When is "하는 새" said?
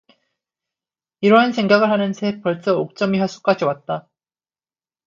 1.91-2.41